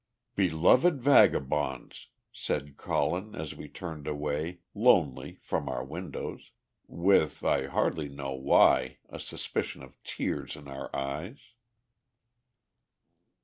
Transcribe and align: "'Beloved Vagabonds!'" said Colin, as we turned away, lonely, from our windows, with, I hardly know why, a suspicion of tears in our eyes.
"'Beloved 0.35 0.99
Vagabonds!'" 0.99 2.07
said 2.33 2.75
Colin, 2.75 3.35
as 3.35 3.53
we 3.53 3.67
turned 3.69 4.07
away, 4.07 4.61
lonely, 4.73 5.35
from 5.43 5.69
our 5.69 5.85
windows, 5.85 6.49
with, 6.87 7.43
I 7.43 7.67
hardly 7.67 8.09
know 8.09 8.31
why, 8.31 8.97
a 9.09 9.19
suspicion 9.19 9.83
of 9.83 10.01
tears 10.03 10.55
in 10.55 10.67
our 10.67 10.89
eyes. 10.91 11.37